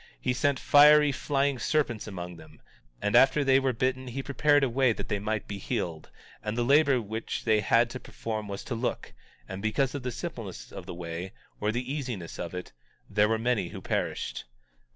[0.19, 2.59] He sent fiery flying serpents among them;
[3.03, 6.09] and after they were bitten he prepared a way that they might be healed;
[6.41, 9.13] and the labor which they had to perform was to look;
[9.47, 12.71] and because of the simpleness of the way, or the easiness of it,
[13.11, 14.45] there were many who perished.